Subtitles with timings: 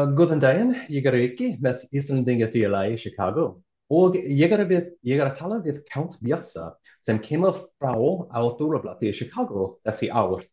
[0.00, 3.42] Uh, Góðan daginn, ég er Riki með Íslendingafélagi í Chicago
[3.92, 6.70] og ég er, við, ég er að tala við Count Bjössa
[7.04, 7.92] sem kemur frá
[8.32, 10.46] á Þorrablóti í Chicago þessi ár.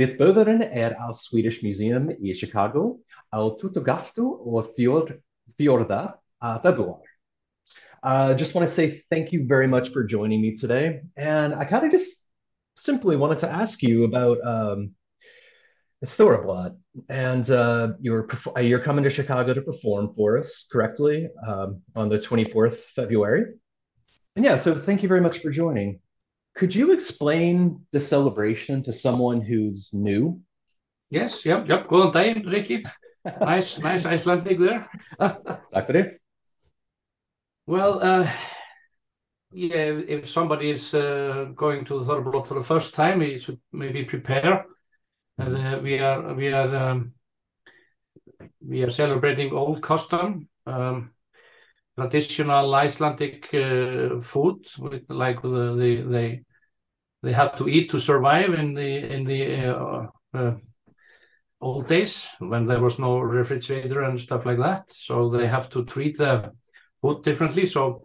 [0.00, 2.96] Við böðurinn er á Swedish Museum í Chicago
[3.30, 5.14] á Tutugastu og fjord,
[5.60, 6.16] fjorda
[6.64, 7.04] februar.
[8.02, 11.02] I uh, just want to say thank you very much for joining me today.
[11.16, 12.24] And I kind of just
[12.74, 14.96] simply wanted to ask you about um,
[16.06, 16.76] Thorrablot,
[17.08, 18.26] and uh, you're
[18.60, 23.44] you're coming to Chicago to perform for us correctly um, on the 24th February.
[24.34, 26.00] And yeah, so thank you very much for joining.
[26.54, 30.40] Could you explain the celebration to someone who's new?
[31.10, 31.86] Yes, yep, yep.
[31.86, 32.84] Góðan time, Ricky.
[33.40, 34.88] nice, nice Icelandic there.
[35.18, 36.18] Tack för.
[37.66, 38.28] Well, uh,
[39.52, 44.04] yeah, if somebody is uh, going to Thorrablot for the first time, he should maybe
[44.04, 44.71] prepare and uh,
[45.38, 47.14] we are we are um,
[48.60, 51.12] we are celebrating old custom, um,
[51.98, 56.44] traditional Icelandic uh, food, with, like the, the, they
[57.22, 60.54] they had to eat to survive in the in the uh, uh,
[61.60, 64.92] old days when there was no refrigerator and stuff like that.
[64.92, 66.52] So they have to treat the
[67.00, 67.66] food differently.
[67.66, 68.02] So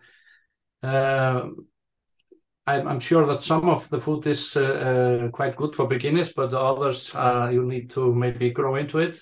[2.67, 6.33] uh, I'm sure that some of the food is uh, uh, quite good for beginners,
[6.33, 9.17] but others uh, you need to maybe grow into it.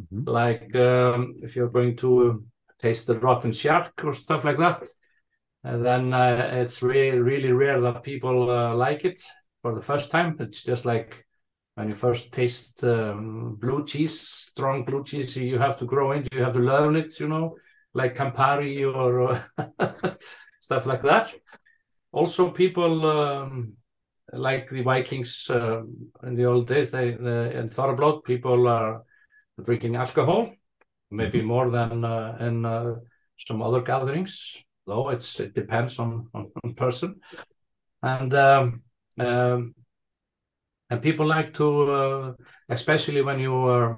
[0.00, 0.28] Mm-hmm.
[0.28, 2.44] Like um, if you're going to
[2.80, 4.86] taste the rotten shark or stuff like that,
[5.62, 9.22] then uh, it's really really rare that people uh, like it
[9.62, 10.36] for the first time.
[10.40, 11.24] It's just like
[11.76, 16.36] when you first taste um, blue cheese, strong blue cheese, you have to grow into,
[16.36, 17.56] you have to learn it, you know,
[17.94, 19.44] like Campari or
[20.60, 21.32] stuff like that
[22.12, 23.72] also people um,
[24.32, 25.82] like the Vikings uh,
[26.22, 29.02] in the old days, they, they in Thorrablot, people are
[29.62, 30.54] drinking alcohol,
[31.10, 31.48] maybe mm-hmm.
[31.48, 32.94] more than uh, in uh,
[33.36, 34.56] some other gatherings.
[34.86, 37.20] Though it's it depends on on, on person,
[38.02, 38.82] and um,
[39.18, 39.74] um,
[40.90, 42.32] and people like to, uh,
[42.68, 43.94] especially when you uh,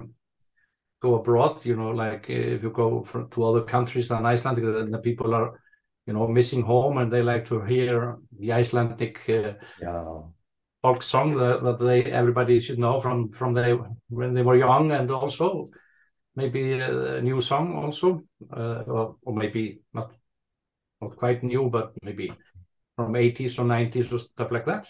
[1.01, 1.65] go abroad.
[1.65, 5.33] You know, like if you go for, to other countries than Iceland, then the people
[5.33, 5.59] are
[6.05, 10.21] you know, missing home, and they like to hear the Icelandic uh, yeah.
[10.81, 13.77] folk song that, that they everybody should know from from they
[14.09, 15.69] when they were young, and also
[16.35, 18.23] maybe a new song also,
[18.55, 20.11] uh, or, or maybe not
[21.01, 22.31] not quite new, but maybe
[22.95, 24.89] from 80s or 90s or stuff like that.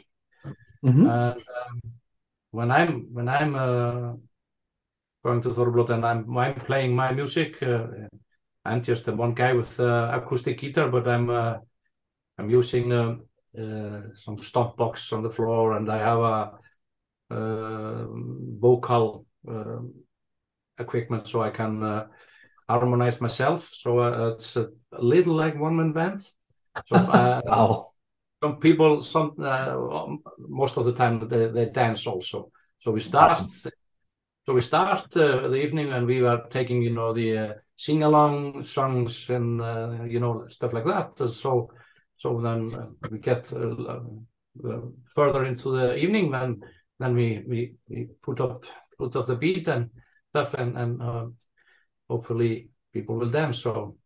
[0.84, 1.08] Mm-hmm.
[1.08, 1.82] And um,
[2.52, 4.14] when I'm when I'm uh,
[5.24, 7.88] going to Thorrablot and I'm I'm playing my music, uh,
[8.66, 11.58] I'm just one guy with uh, acoustic guitar, but I'm uh,
[12.38, 16.20] I'm using uh, some stomp box on the floor, and I have
[17.30, 18.08] a
[18.59, 19.26] vocal
[20.78, 22.08] equipment so I can
[22.68, 23.70] harmonize myself.
[23.74, 26.28] So it's a little like one man band.
[26.86, 27.92] So wow.
[28.44, 29.36] some people, some
[30.40, 32.52] most of the time they, they dance also.
[32.80, 33.32] So we start.
[33.32, 33.72] Awesome.
[34.46, 38.03] So we start uh, the evening and we were taking, you know, the uh, sing
[38.03, 41.18] along songs and uh, you know stuff like that.
[41.30, 41.69] So
[42.16, 44.00] so then uh, we get uh,
[44.63, 46.62] uh, further into the evening, then
[47.00, 48.66] then we we, we put up
[48.97, 49.90] put up the beat and
[50.30, 51.25] stuff, and and uh,
[52.09, 53.59] hopefully people will dance.
[53.59, 53.97] So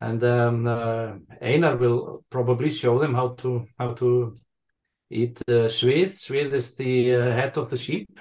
[0.00, 4.36] and um, Einar will probably show them how to how to
[5.08, 6.10] eat uh, svið.
[6.10, 8.18] Svið is the head of the sheep,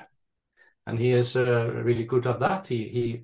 [0.86, 2.68] and he is really good at that.
[2.68, 3.24] He he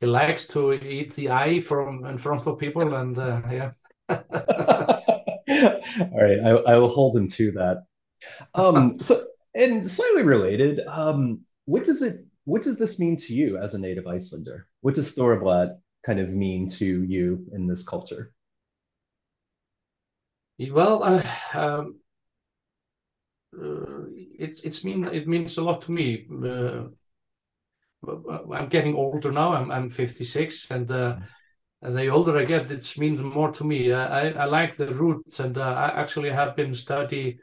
[0.00, 3.70] he likes to eat the eye from in front of people, and uh, yeah.
[4.08, 4.18] All
[5.48, 7.84] right, I, I will hold him to that.
[8.54, 9.24] Um, so,
[9.54, 12.26] and slightly related, um, what does it?
[12.44, 14.68] What does this mean to you as a native Icelander?
[14.82, 18.32] What does Thorrablot kind of mean to you in this culture?
[20.58, 22.00] Well, uh, um,
[23.60, 24.04] uh,
[24.38, 26.26] it's it's mean it means a lot to me.
[26.30, 26.88] Uh,
[28.06, 29.52] I'm getting older now.
[29.54, 31.16] I'm I'm 56, and uh,
[31.82, 33.92] the older I get, it means more to me.
[33.92, 37.38] I I like the roots, and uh, I actually have been study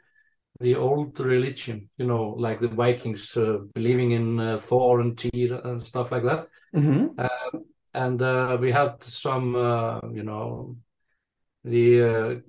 [0.60, 1.90] the old religion.
[1.96, 6.24] You know, like the Vikings uh, believing in uh, Thor and Tyr and stuff like
[6.24, 6.48] that.
[6.74, 7.20] Mm-hmm.
[7.20, 7.64] Um,
[7.94, 10.76] and uh, we had some, uh, you know,
[11.62, 12.42] the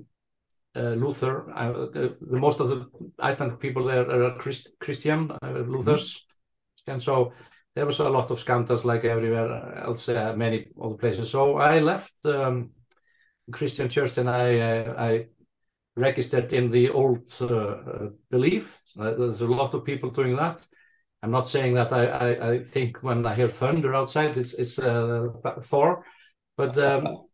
[0.75, 1.45] Luther.
[1.93, 2.87] the most of the
[3.19, 6.91] Icelandic people there are Christ, Christian Luthers, mm-hmm.
[6.91, 7.31] and so
[7.75, 11.29] there was a lot of scandals like everywhere else, uh, many other places.
[11.29, 12.71] So I left um,
[13.51, 15.25] Christian church and I, uh, I
[15.95, 18.81] registered in the old uh, belief.
[18.97, 20.65] Uh, there's a lot of people doing that.
[21.21, 24.77] I'm not saying that I, I, I think when I hear thunder outside, it's it's
[24.77, 25.29] uh,
[25.61, 26.05] Thor,
[26.55, 27.25] but um,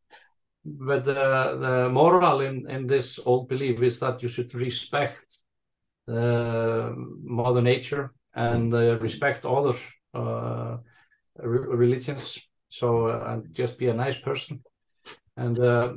[0.63, 5.39] but the the moral in in this old belief is that you should respect
[6.07, 9.77] uh, Mother Nature and uh, respect other
[10.13, 10.78] uh,
[11.38, 12.40] re religions.
[12.69, 14.63] So uh, and just be a nice person,
[15.36, 15.94] and uh,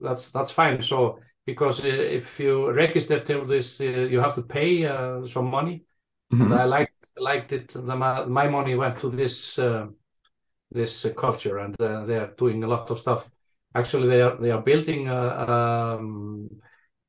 [0.00, 0.82] that's that's fine.
[0.82, 4.82] So because if you register to this, you have to pay
[5.28, 5.84] some money.
[6.32, 6.52] Mm -hmm.
[6.52, 7.72] And I liked liked it.
[7.72, 9.58] The, my money went to this
[10.74, 13.30] this culture, and they are doing a lot of stuff.
[13.74, 16.48] Actually, they are they are building a, um,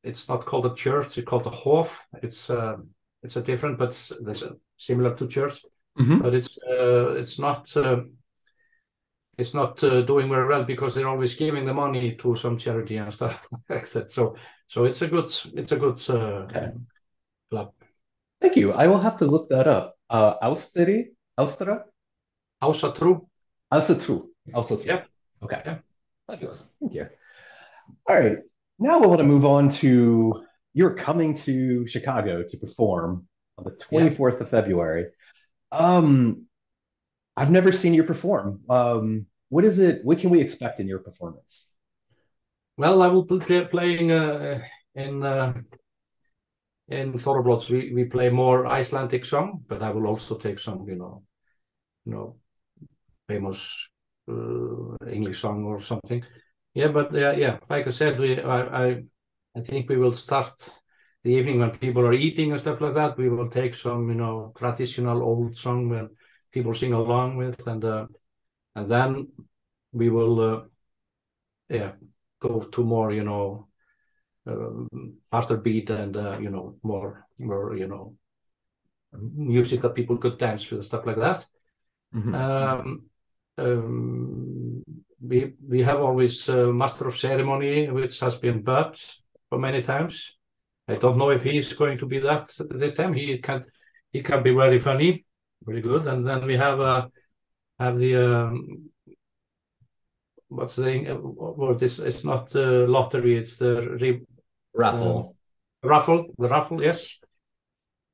[0.04, 2.08] it's not called a church; it's called a hof.
[2.22, 2.78] It's uh,
[3.24, 4.44] it's a different, but it's,
[4.78, 5.64] similar to church,
[6.00, 6.20] mm-hmm.
[6.20, 8.02] but it's uh, it's not uh,
[9.38, 12.98] it's not uh, doing very well because they're always giving the money to some charity
[12.98, 14.12] and stuff like that.
[14.12, 14.36] So
[14.68, 16.72] so it's a good it's a good uh, okay.
[17.50, 17.74] club.
[18.40, 18.72] Thank you.
[18.72, 19.96] I will have to look that up.
[20.10, 21.10] Uh, Austri,
[21.40, 21.84] Austra,
[22.62, 23.28] Ausatru,
[23.72, 24.86] Ausatru, Ausatru.
[24.86, 25.04] Yeah.
[25.44, 25.62] Okay.
[25.66, 25.78] Yeah.
[26.28, 26.76] Fabulous.
[26.80, 27.08] Thank you.
[28.08, 28.38] All right.
[28.80, 30.44] Now I want to move on to
[30.74, 33.28] you're coming to Chicago to perform
[33.58, 34.40] on the 24th yeah.
[34.40, 35.06] of February.
[35.72, 36.46] Um,
[37.38, 38.62] I've never seen you perform.
[38.70, 40.04] Um, what is it?
[40.04, 41.72] What can we expect in your performance?
[42.78, 44.62] Well, I will be playing uh,
[44.96, 45.54] in uh,
[46.88, 47.70] in Thorrablots.
[47.70, 51.24] We we play more Icelandic song, but I will also take some, you know,
[52.06, 52.36] you know,
[53.28, 53.88] famous
[54.30, 56.24] uh, English song or something.
[56.74, 57.60] Yeah, but yeah, yeah.
[57.70, 59.04] Like I said, we I, I
[59.56, 60.70] I think we will start
[61.24, 63.18] the evening when people are eating and stuff like that.
[63.18, 66.10] We will take some, you know, traditional old song when
[66.52, 68.08] people sing along with, and uh,
[68.76, 69.28] and then
[69.92, 70.62] we will, uh,
[71.70, 71.94] yeah,
[72.40, 73.68] go to more, you know,
[74.48, 74.88] um,
[75.30, 78.16] faster beat and uh, you know more more you know
[79.14, 81.46] music that people could dance with and stuff like that.
[82.14, 82.34] Mm -hmm.
[82.36, 83.10] um,
[83.58, 84.84] um,
[85.20, 88.98] we we have always a master of ceremony, which has been Bud
[89.50, 90.41] for many times.
[90.88, 93.14] I don't know if he's going to be that this time.
[93.14, 93.66] He can
[94.12, 95.26] he can be very funny,
[95.64, 96.08] very good.
[96.08, 97.08] And then we have uh,
[97.80, 98.90] have the um,
[100.50, 101.80] what's the word?
[101.80, 103.38] This it's not the lottery.
[103.38, 104.22] It's the
[104.74, 105.36] raffle.
[105.84, 107.18] Uh, raffle, the raffle, yes.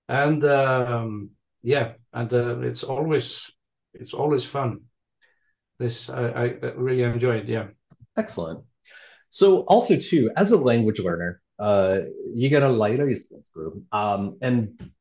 [0.08, 1.31] And um,
[1.64, 3.52] yeah, and uh, it's always
[3.94, 4.81] it's always fun
[5.80, 6.44] this I, I
[6.75, 7.48] really enjoyed.
[7.48, 7.68] Yeah.
[8.16, 8.64] Excellent.
[9.30, 12.00] So also too, as a language learner, uh,
[12.33, 13.13] you get a lighter
[13.54, 14.92] group, um, and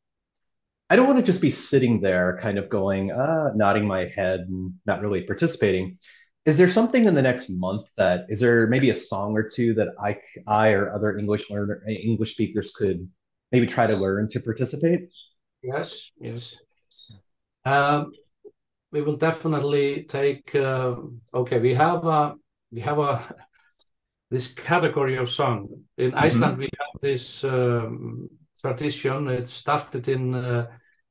[0.88, 4.40] I don't want to just be sitting there, kind of going, uh, nodding my head
[4.40, 5.98] and not really participating.
[6.44, 9.74] Is there something in the next month that is there maybe a song or two
[9.74, 10.16] that I,
[10.46, 13.08] I or other English learner, English speakers could
[13.50, 15.08] maybe try to learn to participate?
[15.62, 16.56] Yes, yes.
[17.64, 18.12] Um,
[18.92, 20.54] we will definitely take.
[20.54, 20.96] Uh,
[21.34, 22.36] okay, we have a
[22.70, 23.20] we have a
[24.30, 26.18] this category of song in mm-hmm.
[26.18, 26.58] Iceland.
[26.58, 28.28] We have this um,
[28.60, 29.28] tradition.
[29.28, 30.66] It started in uh,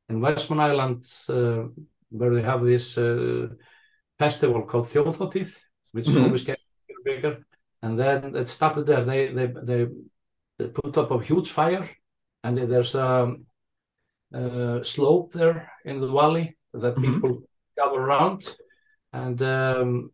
[0.10, 1.64] in Westman Island, uh,
[2.10, 3.48] where they have this uh,
[4.20, 5.56] festival called Þjóðhátíð,
[5.92, 6.24] which mm-hmm.
[6.26, 6.62] always gets
[7.04, 7.46] bigger.
[7.82, 9.04] And then it started there.
[9.04, 9.48] They they
[10.58, 11.90] they, put up a huge fire,
[12.44, 13.36] and there's a,
[14.34, 17.14] a slope there in the valley that mm-hmm.
[17.14, 17.44] people
[17.78, 18.56] gather around
[19.16, 20.12] and um,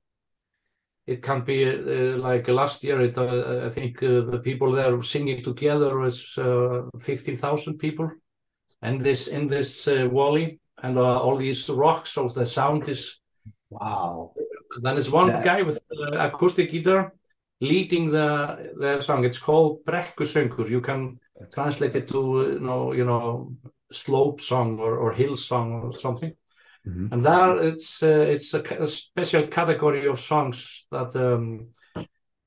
[1.08, 5.02] it can be uh, like last year it, uh, i think uh, the people there
[5.04, 8.10] singing together was uh, 15000 people
[8.82, 10.60] and this in this uh, valley.
[10.84, 13.20] And uh, all these rocks so the sound is
[13.70, 14.34] wow.
[14.82, 15.44] Then there's one yeah.
[15.44, 15.80] guy with
[16.14, 17.14] acoustic guitar
[17.60, 19.24] leading the the song.
[19.24, 20.70] It's called brekkusöngur.
[20.70, 21.20] You can
[21.54, 23.54] translate it to you know you know
[23.92, 26.34] slope song or, or hill song or something
[26.88, 27.14] Mm-hmm.
[27.14, 31.68] And there it's uh, it's a, a, special category of songs that um,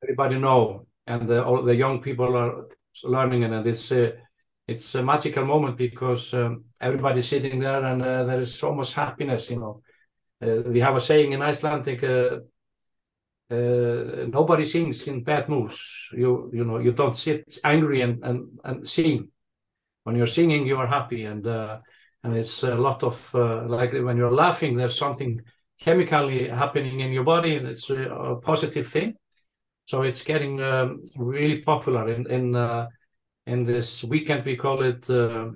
[0.02, 2.66] everybody know, and the, all the young people are
[3.04, 4.10] learning it, and it's uh,
[4.66, 8.94] it's a magical moment because um, everybody's sitting there, and uh, there is so much
[8.94, 9.50] happiness.
[9.50, 9.82] You know,
[10.42, 12.02] uh, we have a saying in Icelandic.
[12.02, 12.38] Uh,
[13.50, 16.08] uh, nobody sings in bad moods.
[16.12, 19.28] You you know you don't sit angry and and, and sing.
[20.02, 21.46] When you're singing, you are happy, and
[22.24, 25.40] and it's a lot of uh, like when you're laughing there's something
[25.80, 29.14] chemically happening in your body and it's a, a positive thing
[29.84, 32.86] so it's getting um, really popular in in uh,
[33.46, 35.50] in this weekend we call it uh,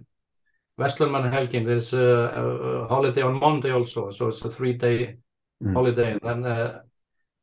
[0.78, 1.66] Helgin.
[1.66, 5.16] There's a, a, holiday on Monday also, so it's a three-day
[5.62, 5.72] mm.
[5.72, 6.82] holiday, and then uh,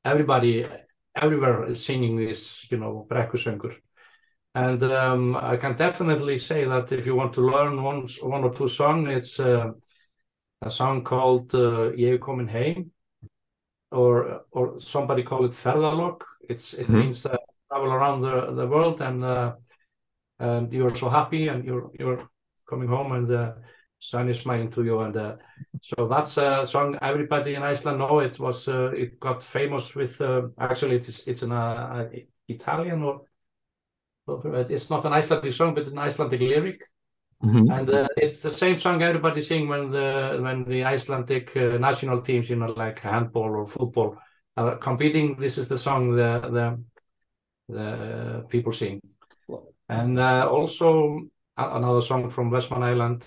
[0.05, 0.65] everybody
[1.15, 3.75] everywhere is singing this, you know, brekkusöngur.
[4.55, 8.53] And um, I can definitely say that if you want to learn one, one or
[8.53, 9.71] two songs, it's uh,
[10.61, 12.91] a song called uh, "Ég er komin heim,"
[13.91, 16.99] or or somebody call it "Ferðalok." It's it Mhm.
[16.99, 17.35] means uh,
[17.69, 19.55] travel around the, the world and uh,
[20.39, 22.29] and you're so happy and you're you're
[22.69, 23.55] coming home and the
[23.99, 25.35] sun is smiling to you and uh,
[25.81, 28.19] so that's a song everybody in Iceland know.
[28.19, 31.51] It was uh, it got famous with uh, actually it's it's an
[32.47, 33.21] Italian or
[34.27, 36.81] it's not an Icelandic song but an Icelandic lyric.
[37.43, 37.69] Mhm.
[37.69, 42.21] And uh, it's the same song everybody sing when the when the Icelandic uh, national
[42.21, 44.17] teams, you know, like handball or football,
[44.57, 45.35] are competing.
[45.35, 46.83] This is the song the the
[47.67, 49.01] the people sing.
[49.89, 51.21] And uh, also
[51.57, 53.25] another song from Westman Island.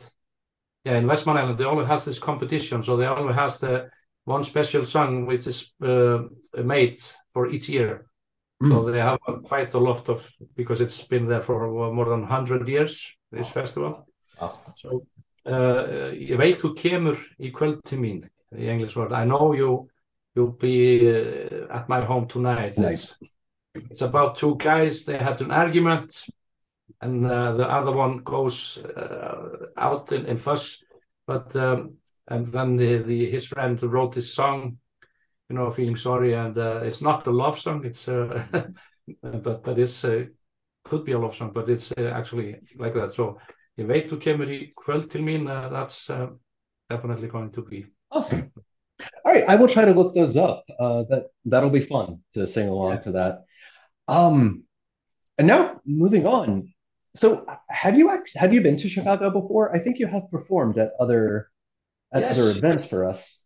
[0.85, 3.91] Yeah, in Westman Island they always has this competition, so they always has the
[4.25, 6.23] one special song which is uh,
[6.65, 6.99] made
[7.33, 8.07] for each year.
[8.61, 12.67] So they have quite a lot of because it's been there for more than hundred
[12.69, 13.15] years.
[13.31, 14.09] This festival.
[14.41, 14.59] Wow.
[14.75, 15.03] So,
[15.45, 19.13] uh, ég veit þú kemur í kvöld til mín, the English word.
[19.13, 19.91] I know you,
[20.35, 22.73] you'll be uh, at my home tonight.
[22.73, 22.93] Tonight.
[22.93, 23.17] It's,
[23.75, 26.25] it's about two guys, they had an argument,
[27.03, 30.83] and uh, the other one goes uh, out in, in fuss,
[31.27, 31.99] but um,
[32.29, 34.79] and then the, the his friend wrote this song,
[35.49, 38.45] you know, feeling sorry, and uh, it's not a love song, it's uh,
[39.23, 40.25] but but it's uh,
[40.85, 43.13] could be a love song, but it's uh, actually like that.
[43.13, 43.39] So
[43.79, 46.29] ég veit þú kemur í kvöld til mín, that's uh,
[46.91, 47.87] definitely going to be.
[48.11, 48.51] Awesome.
[49.25, 50.65] All right, I will try to look those up.
[50.79, 53.01] Uh, that that'll be fun to sing along Yeah.
[53.01, 53.45] to that.
[54.09, 54.65] Um,
[55.39, 56.75] and now moving on.
[57.15, 59.75] So, have you actually have you been to Chicago before?
[59.75, 61.51] I think you have performed at other
[62.13, 63.39] at Yes, other events for us.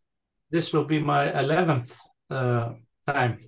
[0.53, 1.97] This will be my 11th
[2.31, 2.75] uh,
[3.07, 3.39] time.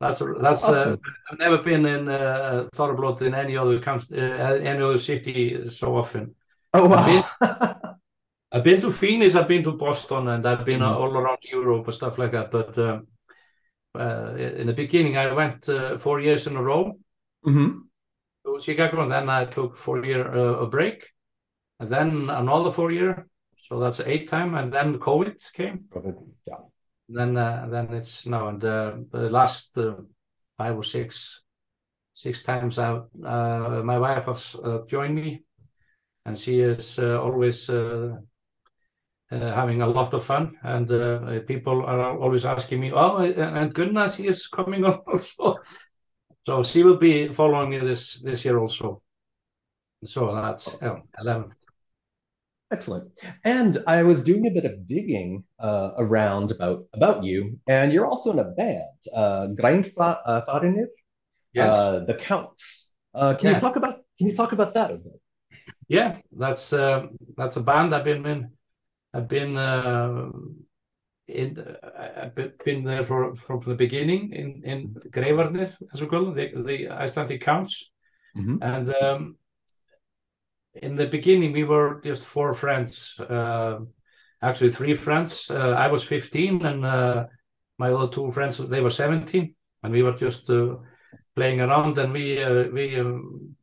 [0.00, 0.96] That's that's uh,
[1.30, 5.96] I've never been in uh, Thorrablot in any other country, uh, any other city so
[5.96, 6.34] often.
[6.74, 7.78] Oh I've wow.
[8.52, 10.96] I've been to Phoenix, I've been to Boston, and I've been Mhm.
[10.96, 12.50] all around Europe and stuff like that.
[12.50, 13.06] But um,
[13.94, 16.98] uh, in the beginning, I went uh, four years in a row
[17.44, 17.88] Mhm.
[18.44, 21.12] to Chicago, and then I took four year uh, a break,
[21.80, 23.26] and then another four year.
[23.58, 25.84] So that's eight time, and then COVID came.
[25.90, 26.60] COVID, Yeah.
[27.08, 29.96] Then uh, then it's now, and uh, the last uh,
[30.56, 31.42] five or six
[32.14, 35.44] six times, I, uh, my wife has uh, joined me,
[36.24, 37.68] and she is uh, always.
[37.68, 38.16] Uh,
[39.30, 43.74] uh, having a lot of fun, and uh, people are always asking me, "Oh, and
[43.74, 45.56] Gunnar, she is coming on also."
[46.46, 49.02] So she will be following me this this year also.
[50.04, 51.02] So that's Awesome.
[51.18, 51.52] yeah, 11.
[52.70, 53.10] Excellent.
[53.44, 58.06] And I was doing a bit of digging uh, around about about you, and you're
[58.06, 60.86] also in a band, uh, Greifarnir,
[61.54, 61.72] Yes.
[61.72, 62.92] uh, the Counts.
[63.14, 63.54] Uh, can Yeah.
[63.54, 65.20] you talk about can you talk about that a bit?
[65.88, 67.06] Yeah, that's uh,
[67.38, 68.50] that's a band I've been in.
[69.14, 70.28] I've been uh,
[71.26, 71.58] in.
[71.58, 74.78] Uh, I've been- there for from the beginning in in
[75.10, 77.90] Greifarnir, as we call it, the, the Icelandic counts.
[78.36, 78.58] Mhm.
[78.60, 79.36] And um,
[80.82, 83.18] in the beginning, we were just four friends.
[83.18, 83.80] Uh,
[84.42, 85.50] actually, three friends.
[85.50, 87.26] Uh, I was 15, and uh,
[87.78, 90.76] my other two friends they were 17, and we were just uh,
[91.34, 91.98] playing around.
[91.98, 93.56] And we uh, we um,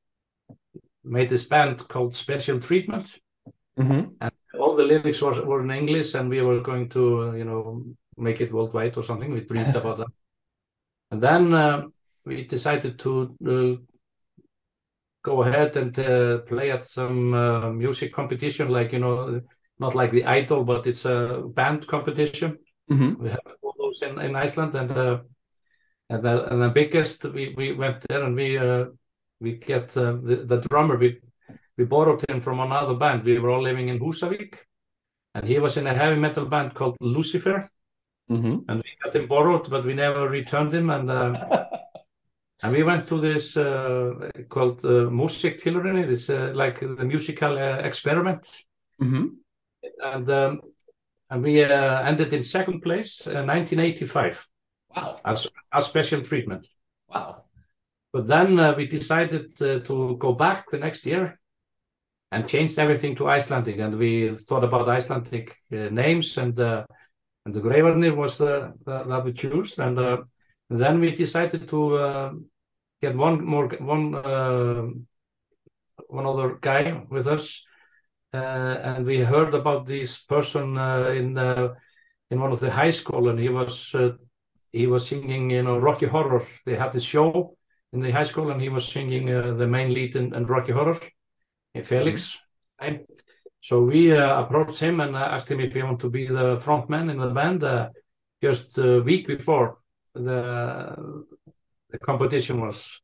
[1.03, 3.19] made this band called Special Treatment.
[3.77, 4.15] Mhm.
[4.59, 7.83] All the lyrics were, were in English, and we were going to uh, you know
[8.17, 9.33] make it worldwide or something.
[9.33, 10.11] We dreamed about that,
[11.11, 11.91] and then
[12.25, 13.35] we decided to.
[15.25, 19.41] Uh, go ahead and uh, play at some uh, music competition, like you know,
[19.79, 22.57] not like the Idol, but it's a band competition.
[22.89, 23.17] Mhm.
[23.19, 25.19] We have all those in, in Iceland, and uh,
[26.09, 28.85] and the and the biggest we, we went there and we uh,
[29.41, 31.19] we get uh, the the drummer we
[31.77, 33.23] we borrowed him from another band.
[33.23, 34.55] We were all living in Húsavík,
[35.33, 37.69] and he was in a heavy metal band called Lucifer,
[38.29, 38.65] Mhm.
[38.67, 41.09] and we got him borrowed, but we never returned him, and.
[42.65, 46.09] And we went to this uh, called uh.
[46.09, 48.65] It's uh, like the musical uh, experiment,
[48.99, 49.35] Mhm.
[50.01, 50.61] and um,
[51.29, 54.47] and we uh, ended in second place, uh, 1985,
[54.95, 55.19] Wow.
[55.23, 56.67] as a special treatment.
[57.07, 57.43] Wow.
[58.11, 61.39] But then uh, we decided to go back the next year
[62.31, 66.57] and changed everything to Icelandic, and we thought about Icelandic names, and
[67.45, 70.23] and the Greifarnir was the, the that we chose, and uh,
[70.71, 71.79] then we decided to
[73.05, 74.83] get one more one uh,
[76.07, 77.65] one other guy with us,
[78.33, 81.37] uh, and we heard about this person uh, in
[82.31, 84.11] in one of the high school, and he was uh,
[84.71, 86.43] he was singing, you know, Rocky Horror.
[86.65, 87.57] They had this show
[87.93, 90.73] in the high school, and he was singing uh, the main lead in, in Rocky
[90.73, 90.99] Horror,
[91.73, 92.37] in Felix.
[92.79, 93.05] time.
[93.61, 96.89] So we uh, approached him and asked him if he wanted to be the front
[96.89, 97.63] man in the band
[98.43, 99.77] just a week before
[100.13, 101.25] the,
[101.95, 103.01] the competition was.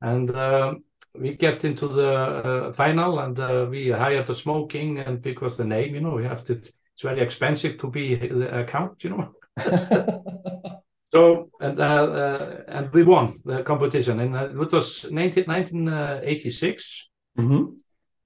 [0.00, 0.74] And uh,
[1.14, 5.64] we get into the uh, final and uh, we hired the smoking and because the
[5.64, 9.32] name, you know, we have to, it's very expensive to be the account, you know.
[11.12, 17.10] so, and, uh, and we won the competition and it was 19, 1986.
[17.38, 17.74] Mm-hmm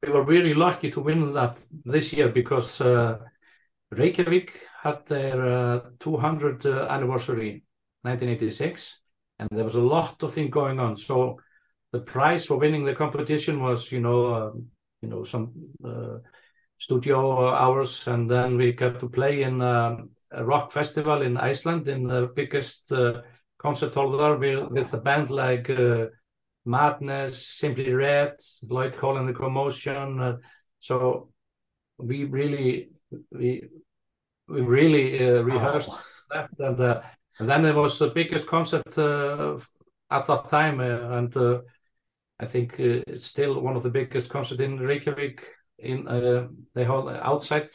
[0.04, 3.18] we were really lucky to win that this year because uh,
[3.92, 7.62] Reykjavik had their uh, 200 uh, anniversary
[8.02, 9.01] 1986
[9.42, 11.38] and there was a lot of things going on so
[11.92, 14.50] the prize for winning the competition was you know uh,
[15.02, 15.52] you know some
[15.84, 16.18] uh,
[16.78, 21.88] studio hours and then we got to play in um, a rock festival in Iceland
[21.88, 23.20] in the biggest uh,
[23.58, 25.68] concert hall there with, with a band like
[26.64, 28.36] Madness, Simply Red,
[28.68, 30.20] Lloyd Cole and the Commotion.
[30.20, 30.36] Uh,
[30.78, 31.30] so
[31.98, 32.90] we really
[33.30, 33.68] we
[34.48, 36.02] we really uh, rehearsed oh.
[36.30, 37.02] that, and, uh,
[37.38, 39.58] and, then it was the biggest concert uh,
[40.10, 41.60] at that time, uh, and uh,
[42.38, 45.44] I think it's still one of the biggest concerts in Reykjavik.
[45.78, 47.70] In the whole outside,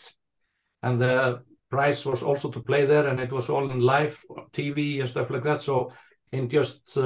[0.82, 4.24] and the price was also to play there, and it was all in live
[4.54, 5.62] TV and stuff like that.
[5.62, 5.92] So
[6.32, 6.98] in just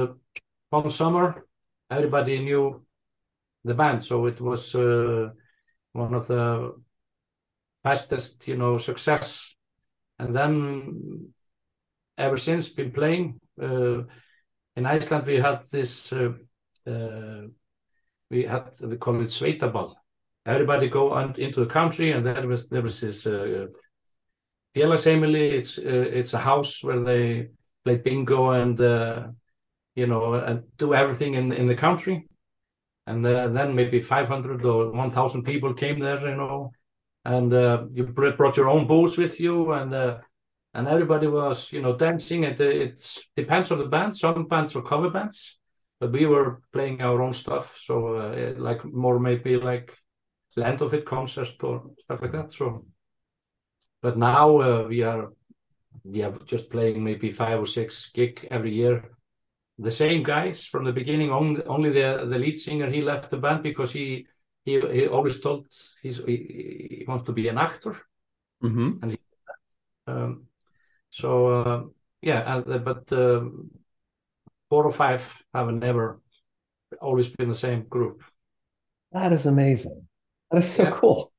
[0.70, 1.44] one summer
[1.92, 2.84] everybody knew
[3.64, 5.30] the band, so it was uh,
[5.92, 6.74] one of the
[7.82, 9.54] fastest, you know, success.
[10.18, 11.32] And then
[12.18, 13.40] ever since been playing.
[13.60, 14.02] Uh,
[14.76, 16.12] in Iceland, we had this.
[16.12, 16.32] Uh,
[16.86, 17.42] uh
[18.30, 19.94] we had we call it Sveitaball.
[20.46, 23.66] Everybody go on, into the country, and there was there was this uh,
[24.74, 25.52] Félagsheimili.
[25.52, 25.82] It's uh,
[26.18, 27.50] it's a house where they
[27.84, 28.80] play bingo and
[29.94, 32.26] you know, and do everything in in the country.
[33.06, 36.70] And uh, then maybe 500 or 1,000 people came there, you know,
[37.24, 40.18] and uh, you brought your own booze with you, and uh,
[40.74, 42.44] and everybody was, you know, dancing.
[42.44, 44.16] And it depends on the band.
[44.16, 45.58] Some bands were cover bands,
[46.00, 47.78] but we were playing our own stuff.
[47.84, 49.96] So uh, like more maybe like
[50.56, 52.52] Land of It concert or stuff like that.
[52.52, 52.84] So,
[54.00, 55.32] but now uh, we are
[56.04, 59.12] we are just playing maybe five or six gig every year
[59.78, 61.30] the same guys from the beginning.
[61.30, 64.26] Only, only the the lead singer he left the band because he
[64.64, 65.66] he, he always told
[66.02, 67.96] he's, he, he wants to be an actor.
[68.62, 68.90] Mm-hmm.
[69.02, 69.18] And he,
[70.06, 70.46] um,
[71.12, 71.82] so uh,
[72.20, 73.44] yeah, and, uh, but uh,
[74.68, 75.22] four or five
[75.54, 76.20] have never
[77.00, 78.24] always been the same group.
[79.12, 80.08] That is amazing.
[80.50, 80.90] That is so yeah.
[80.90, 81.32] cool.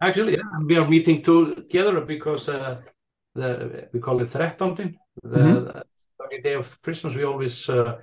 [0.00, 2.80] Actually, yeah, we are meeting together because uh,
[3.34, 4.94] the we call it Threttondin.
[5.22, 5.80] The, mm-hmm
[6.30, 7.98] every day of Christmas, we always uh,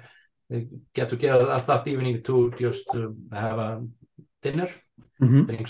[0.93, 3.87] get together at that evening to just uh, have a
[4.41, 4.69] dinner,
[5.21, 5.63] mm-hmm.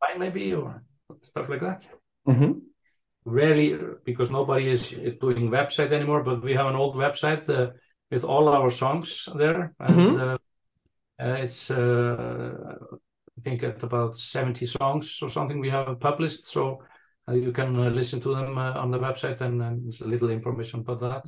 [0.00, 0.82] wine maybe, or
[1.22, 1.86] stuff like that.
[2.28, 2.52] Mm-hmm.
[3.24, 7.70] Rarely, because nobody is doing website anymore, but we have an old website uh,
[8.10, 10.20] with all our songs there, and mm-hmm.
[10.20, 10.36] Uh,
[11.22, 12.76] uh, it's uh,
[13.38, 16.82] I think at about seventy songs or something we have published, so.
[17.32, 21.24] you can listen to them on the website and, and a little information about that.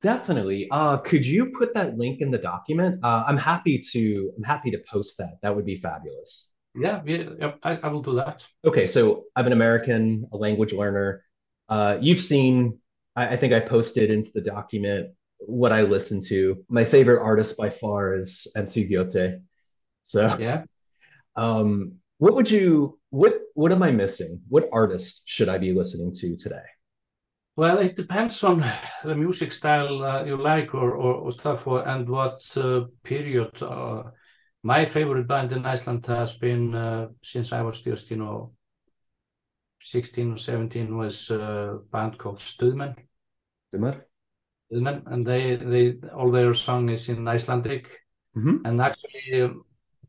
[0.00, 0.68] Definitely.
[0.70, 3.00] Uh, could you put that link in the document?
[3.02, 4.30] Uh, I'm happy to.
[4.36, 5.34] I'm happy to post that.
[5.42, 6.48] That would be fabulous.
[6.74, 8.46] Yeah, yeah, I, I will do that.
[8.64, 11.24] Okay, so I'm an American, a language learner.
[11.70, 12.78] Uh, you've seen.
[13.16, 16.62] I, I think I posted into the document what I listen to.
[16.68, 19.40] My favorite artist by far is MC Gauti.
[20.02, 20.64] So yeah.
[21.36, 22.98] Um, what would you?
[23.10, 24.42] What What am I missing?
[24.48, 26.66] What artist should I be listening to today?
[27.56, 28.64] Well, it depends on
[29.04, 33.62] the music style uh, you like or, or, or stuff, or, and what uh, period.
[33.62, 34.04] Uh,
[34.62, 38.52] my favorite band in Iceland has been uh, since I was just, you know,
[39.80, 42.96] 16 or 17 was a band called Stuðmenn.
[43.72, 44.02] Stuðmenn?
[44.72, 47.88] Stuðmenn, and they, they all their song is in Icelandic.
[48.36, 48.66] Mm-hmm.
[48.66, 49.50] And actually,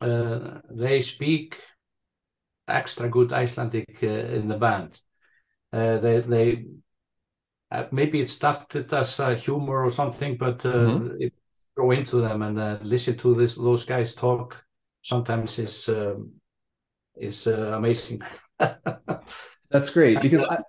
[0.02, 1.58] uh, they speak
[2.68, 5.02] extra good Icelandic uh, in the band.
[5.72, 6.66] they, they
[7.72, 11.22] uh, maybe it started as a humor or something, but uh, mm-hmm.
[11.22, 11.34] it
[11.78, 14.64] go into them and uh, listen to this those guys talk.
[15.02, 16.34] Sometimes is um,
[17.16, 18.22] is uh, amazing.
[19.72, 20.60] That's great because I,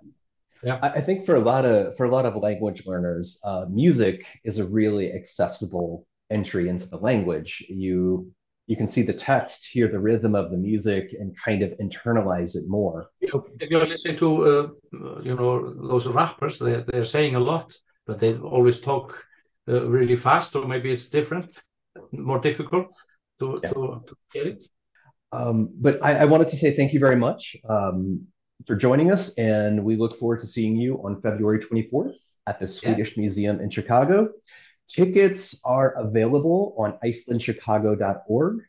[0.63, 0.79] yeah.
[0.81, 4.59] I think for a lot of for a lot of language learners, uh, music is
[4.59, 7.65] a really accessible entry into the language.
[7.69, 8.31] You
[8.67, 12.55] you can see the text, hear the rhythm of the music, and kind of internalize
[12.55, 13.09] it more.
[13.19, 17.73] If you're listening to, uh, you know, those rappers, they're, they're saying a lot,
[18.07, 19.21] but they always talk
[19.67, 21.61] uh, really fast, or maybe it's different,
[22.13, 22.87] more difficult
[23.39, 23.69] to, yeah.
[23.69, 24.63] to, to get it.
[25.33, 28.27] Um, but I, I, wanted to say thank you very much um,
[28.67, 32.15] for joining us, and we look forward to seeing you on February 24th
[32.47, 33.21] at the Swedish yeah.
[33.21, 34.29] Museum in Chicago.
[34.87, 38.61] Tickets are available on icelandchicago.org.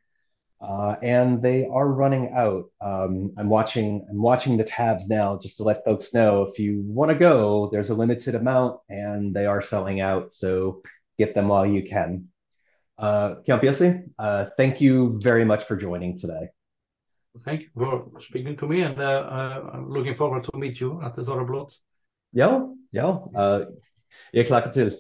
[0.61, 2.65] Uh, and they are running out.
[2.81, 4.07] Um, I'm watching.
[4.09, 7.69] I'm watching the tabs now just to let folks know if you want to go.
[7.71, 10.33] There's a limited amount, and they are selling out.
[10.33, 10.83] So
[11.19, 12.29] get them while you can.
[12.97, 13.35] Uh,
[14.19, 16.49] uh, thank you very much for joining today.
[17.41, 21.03] Thank you for speaking to me, and uh, uh I'm looking forward to meet you
[21.03, 21.73] at the Thorrablot.
[22.31, 23.31] Ja, ja.
[23.37, 23.67] Uh,
[24.33, 24.93] jag klackar till.